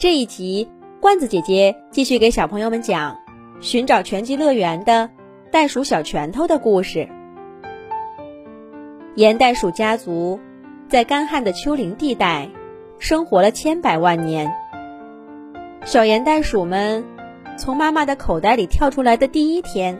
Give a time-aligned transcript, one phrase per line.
[0.00, 0.66] 这一集，
[0.98, 3.12] 罐子姐姐继续给小朋友们讲
[3.60, 5.10] 《寻找全鸡乐园》的
[5.52, 7.06] 袋鼠小拳头的故事。
[9.14, 10.40] 盐袋鼠家族
[10.88, 12.48] 在干旱的丘陵地带
[12.98, 14.50] 生活了千百万年。
[15.84, 17.04] 小盐袋鼠们
[17.58, 19.98] 从妈妈的口袋里跳出来的第一天，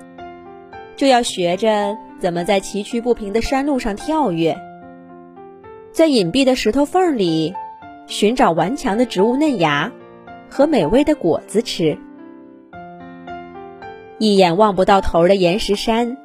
[0.97, 4.57] 就要学着怎么在崎岖不平的山路上跳跃，
[5.93, 7.53] 在隐蔽的石头缝里。
[8.11, 9.93] 寻找顽强的植物嫩芽
[10.51, 11.97] 和美味的果子吃。
[14.19, 16.19] 一眼望不到头的岩石山，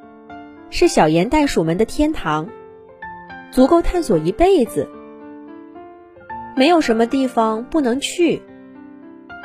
[0.72, 2.50] 是小盐袋鼠们的天堂，
[3.52, 4.90] 足够探索一辈子。
[6.58, 8.42] 没有什么地方不能去，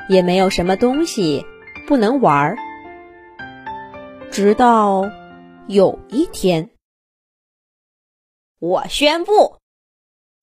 [0.08, 1.44] 也没有什么东西
[1.86, 2.56] 不能玩儿。
[4.30, 5.10] 直到
[5.66, 6.70] 有一天，
[8.58, 9.58] 我宣布，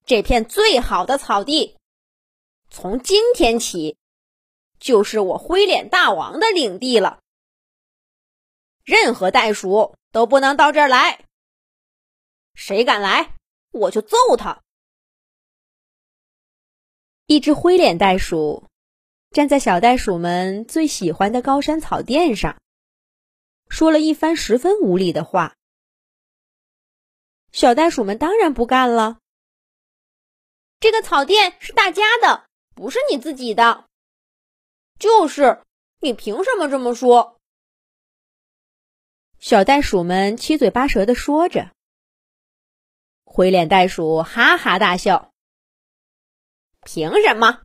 [0.06, 1.77] 这片最好的草地。
[2.70, 3.98] 从今天起，
[4.80, 7.20] 就是我灰脸大王的领地了。
[8.84, 11.26] 任何袋鼠都不能到这儿来。
[12.54, 13.36] 谁敢来，
[13.72, 14.62] 我就揍他。
[17.26, 18.68] 一只灰脸袋鼠
[19.32, 22.58] 站在小袋鼠们最喜欢的高山草甸上，
[23.70, 25.56] 说了一番十分无理的话。
[27.52, 29.20] 小袋鼠们当然不干了。
[30.80, 32.47] 这个草甸是大家的。
[32.78, 33.86] 不是你自己的，
[35.00, 35.64] 就是
[36.00, 37.40] 你凭什么这么说？
[39.40, 41.72] 小袋鼠们七嘴八舌的说着。
[43.26, 45.34] 灰脸袋鼠哈哈大笑
[46.86, 47.64] ：“凭什么？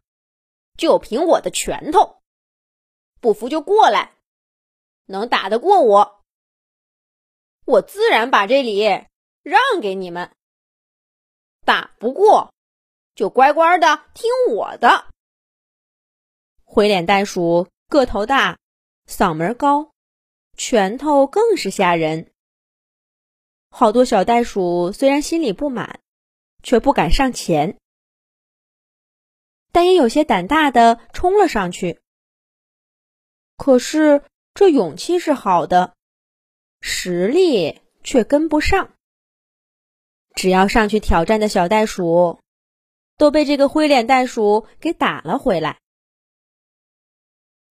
[0.79, 2.23] 就凭我的拳头！
[3.21, 4.15] 不服就过来，
[5.05, 6.25] 能打得过我，
[7.67, 8.81] 我自然把这里
[9.43, 10.35] 让给你们。
[11.67, 12.52] 打不过。”
[13.15, 15.07] 就乖乖的听我的。
[16.65, 18.59] 灰脸袋鼠个头大，
[19.07, 19.93] 嗓门高，
[20.57, 22.33] 拳头更是吓人。
[23.69, 26.01] 好多小袋鼠虽然心里不满，
[26.63, 27.79] 却不敢上前，
[29.73, 32.01] 但也有些胆大的冲了上去。
[33.57, 34.23] 可是
[34.55, 35.95] 这勇气是好的，
[36.81, 38.95] 实力却跟不上。
[40.35, 42.42] 只要上去挑战的小袋鼠。
[43.17, 45.79] 都被这个灰脸袋鼠给打了回来。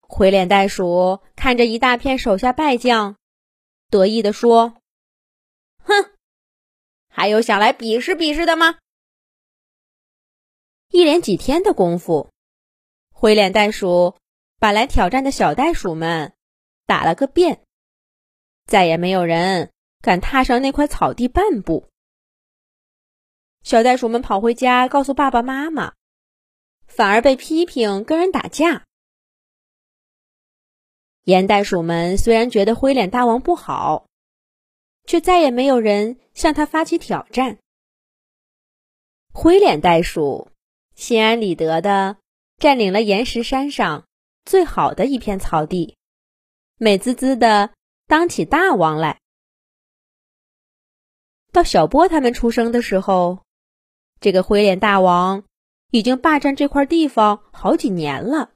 [0.00, 3.16] 灰脸袋鼠看着一大片手下败将，
[3.88, 4.74] 得意地说
[5.84, 6.12] ：“哼，
[7.08, 8.78] 还有想来比试比试的吗？”
[10.92, 12.30] 一连几天的功夫，
[13.10, 14.16] 灰脸袋鼠
[14.58, 16.34] 把来挑战的小袋鼠们
[16.84, 17.64] 打了个遍，
[18.66, 21.88] 再也没有人敢踏上那块草地半步。
[23.62, 25.94] 小袋鼠们跑回家，告诉爸爸妈妈，
[26.86, 28.84] 反而被批评跟人打架。
[31.24, 34.06] 盐袋鼠们虽然觉得灰脸大王不好，
[35.06, 37.58] 却再也没有人向他发起挑战。
[39.32, 40.50] 灰脸袋鼠
[40.96, 42.16] 心安理得的
[42.58, 44.04] 占领了岩石山上
[44.44, 45.96] 最好的一片草地，
[46.78, 47.72] 美滋滋的
[48.08, 49.20] 当起大王来。
[51.52, 53.44] 到小波他们出生的时候。
[54.22, 55.42] 这个灰脸大王
[55.90, 58.52] 已经霸占这块地方好几年了。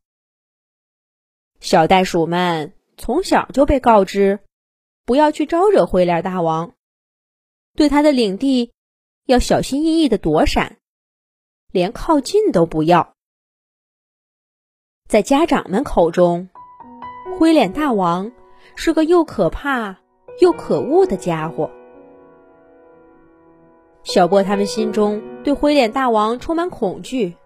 [1.59, 4.39] 小袋鼠们从小就被告知，
[5.05, 6.75] 不要去招惹灰脸大王，
[7.75, 8.73] 对他的领地
[9.25, 10.77] 要小心翼翼的躲闪，
[11.73, 13.15] 连靠近都不要。
[15.09, 16.49] 在家长们口中，
[17.37, 18.31] 灰脸大王
[18.77, 19.99] 是个又可怕
[20.41, 21.73] 又可恶的家伙。
[24.07, 27.37] 小波他们心中对灰脸大王充满恐惧，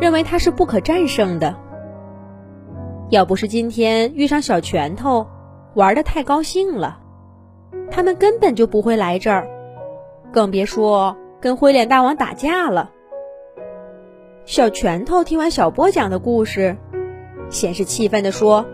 [0.00, 1.54] 认为他是不可战胜的。
[3.10, 5.26] 要不是今天遇上小拳头，
[5.74, 7.00] 玩的太高兴了，
[7.90, 9.46] 他们根本就不会来这儿，
[10.32, 12.90] 更别说跟灰脸大王打架了。
[14.46, 16.78] 小拳头听完小波讲的故事，
[17.50, 18.64] 先是气愤地说：“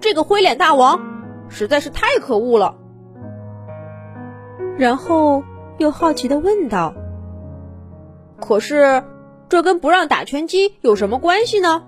[0.00, 0.98] 这个灰脸大王
[1.50, 2.74] 实在是太可恶了。”
[4.78, 5.44] 然后。
[5.78, 6.94] 又好奇的问道
[8.40, 9.02] ：“可是，
[9.48, 11.82] 这跟不让打拳击有什么关系呢？”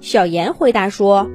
[0.00, 1.30] 小严回答说：“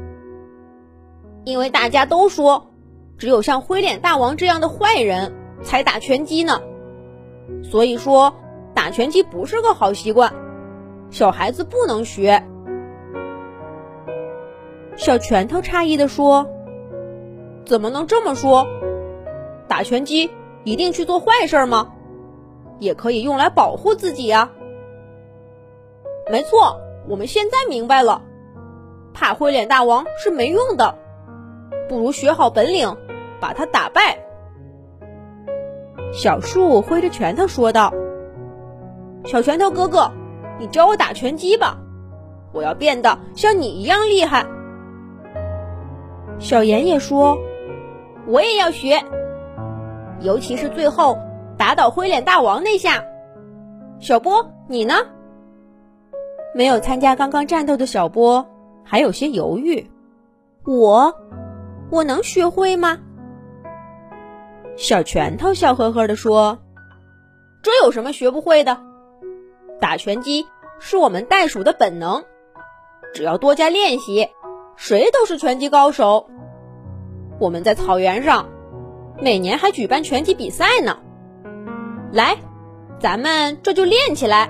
[1.46, 2.72] 因为大家都说，
[3.18, 6.62] 只有像灰脸大王这样的坏人才打拳击呢。
[7.64, 8.34] 所以说，
[8.74, 10.34] 打拳击不是个好习惯，
[11.10, 12.44] 小孩子不能学。”
[14.96, 16.48] 小拳头诧异的说
[17.66, 18.68] ：“怎么能这么说？
[19.68, 20.30] 打拳击？”
[20.64, 21.92] 一定去做坏事吗？
[22.80, 24.52] 也可以用来保护自己呀。
[26.30, 28.22] 没错，我们现在明白了，
[29.14, 30.96] 怕灰脸大王是没用的，
[31.88, 32.98] 不如学好本领，
[33.40, 34.26] 把他打败。
[36.12, 37.94] 小树挥着拳头说道
[39.26, 40.12] ：“小拳头哥哥，
[40.60, 41.78] 你教我打拳击吧，
[42.54, 44.46] 我要变得像你一样厉害。”
[46.40, 47.38] 小妍也说
[48.28, 49.04] ：“我也要学，
[50.24, 51.18] 尤其是最后
[51.58, 53.04] 打倒灰脸大王那下。”
[54.00, 54.96] 小波，你呢？
[56.56, 58.48] 没有参加刚刚战斗的小波
[58.84, 59.90] 还有些犹豫。
[60.66, 61.16] 我，
[61.90, 63.00] 我能学会吗？
[64.76, 66.58] 小拳头笑呵呵地说
[67.62, 68.78] ：“这有什么学不会的？
[69.80, 70.48] 打拳击
[70.80, 72.24] 是我们袋鼠的本能，
[73.14, 74.30] 只要多加练习，
[74.76, 76.30] 谁都是拳击高手。
[77.40, 78.48] 我们在草原上，
[79.22, 80.98] 每年还举办拳击比赛呢。
[82.12, 82.38] 来。”
[83.00, 84.50] 咱们这就练起来。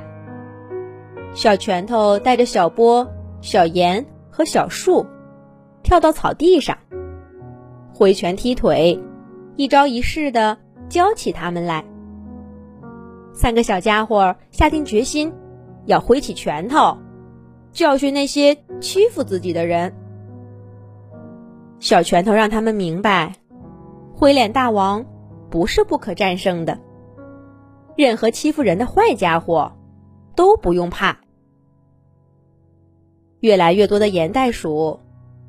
[1.34, 3.12] 小拳头带着小波、
[3.42, 5.08] 小严和小树
[5.82, 6.78] 跳到草地上，
[7.96, 9.02] 挥拳踢腿，
[9.56, 11.84] 一招一式的教起他们来。
[13.34, 15.34] 三个小家伙下定决心，
[15.86, 17.00] 要挥起拳头
[17.72, 19.96] 教训那些欺负自己的人。
[21.80, 23.34] 小拳头让他们明白，
[24.16, 25.06] 灰脸大王
[25.50, 26.80] 不是不可战胜的。
[27.98, 29.74] 任何欺负人的坏家伙，
[30.36, 31.20] 都不用怕。
[33.40, 35.00] 越来越多的盐袋鼠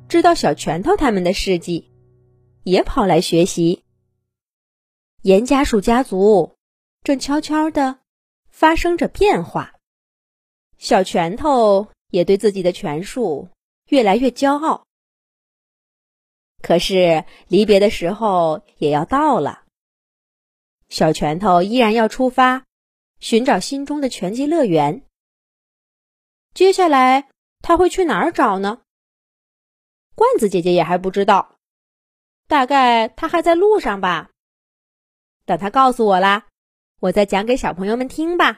[0.09, 1.91] 知道小拳头他们的事迹，
[2.63, 3.83] 也跑来学习。
[5.21, 6.55] 盐家鼠家族
[7.03, 7.99] 正悄悄的
[8.49, 9.73] 发生着变化。
[10.77, 13.47] 小拳头也对自己的拳术
[13.87, 14.83] 越来越骄傲。
[16.65, 19.65] 可是离别的时候也要到了。
[20.89, 22.63] 小拳头依然要出发，
[23.19, 25.03] 寻找心中的拳击乐园。
[26.55, 27.29] 接下来
[27.59, 28.81] 他会去哪儿找呢？
[30.15, 31.59] 罐子姐姐也还不知道，
[32.47, 34.31] 大概他还在路上吧。
[35.45, 36.47] 等他告诉我啦，
[36.99, 38.53] 我再讲给小朋友们听吧。